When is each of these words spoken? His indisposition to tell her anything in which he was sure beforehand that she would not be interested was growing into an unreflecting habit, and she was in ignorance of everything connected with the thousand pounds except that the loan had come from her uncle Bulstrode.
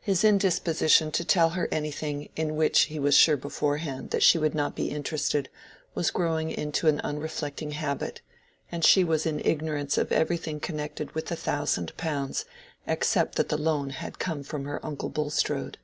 His 0.00 0.22
indisposition 0.22 1.10
to 1.12 1.24
tell 1.24 1.48
her 1.48 1.66
anything 1.72 2.28
in 2.36 2.56
which 2.56 2.80
he 2.92 2.98
was 2.98 3.14
sure 3.14 3.38
beforehand 3.38 4.10
that 4.10 4.22
she 4.22 4.36
would 4.36 4.54
not 4.54 4.76
be 4.76 4.90
interested 4.90 5.48
was 5.94 6.10
growing 6.10 6.50
into 6.50 6.88
an 6.88 7.00
unreflecting 7.00 7.70
habit, 7.70 8.20
and 8.70 8.84
she 8.84 9.02
was 9.02 9.24
in 9.24 9.40
ignorance 9.42 9.96
of 9.96 10.12
everything 10.12 10.60
connected 10.60 11.12
with 11.14 11.28
the 11.28 11.36
thousand 11.36 11.96
pounds 11.96 12.44
except 12.86 13.36
that 13.36 13.48
the 13.48 13.56
loan 13.56 13.88
had 13.88 14.18
come 14.18 14.42
from 14.42 14.66
her 14.66 14.78
uncle 14.84 15.08
Bulstrode. 15.08 15.78